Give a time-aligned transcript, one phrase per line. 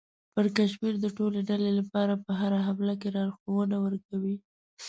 [0.33, 4.35] پړکمشر د ټولې ډلې لپاره په هره مرحله کې لارښوونه ورکوي.